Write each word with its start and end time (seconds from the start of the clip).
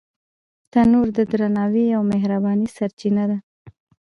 تنور 0.71 1.07
د 1.17 1.19
درناوي 1.31 1.85
او 1.97 2.01
مهربانۍ 2.13 2.67
سرچینه 2.77 3.23
ده 3.31 3.37